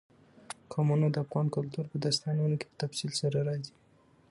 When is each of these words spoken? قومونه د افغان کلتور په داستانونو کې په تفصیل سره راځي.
قومونه 0.71 1.07
د 1.11 1.15
افغان 1.23 1.47
کلتور 1.55 1.85
په 1.91 1.97
داستانونو 2.03 2.55
کې 2.59 2.65
په 2.71 2.75
تفصیل 2.83 3.11
سره 3.21 3.37
راځي. 3.47 3.75